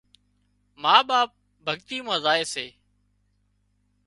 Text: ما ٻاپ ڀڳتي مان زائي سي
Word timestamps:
ما 0.81 0.95
ٻاپ 1.07 1.29
ڀڳتي 1.65 1.97
مان 2.05 2.17
زائي 2.25 2.43
سي 2.53 2.65